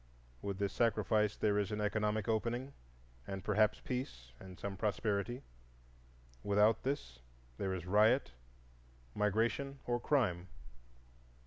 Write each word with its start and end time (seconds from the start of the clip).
With 0.41 0.57
this 0.57 0.73
sacrifice 0.73 1.37
there 1.37 1.59
is 1.59 1.71
an 1.71 1.79
economic 1.79 2.27
opening, 2.27 2.73
and 3.27 3.43
perhaps 3.43 3.81
peace 3.81 4.31
and 4.39 4.57
some 4.59 4.75
prosperity. 4.75 5.43
Without 6.43 6.81
this 6.81 7.19
there 7.59 7.75
is 7.75 7.85
riot, 7.85 8.31
migration, 9.13 9.79
or 9.85 9.99
crime. 9.99 10.47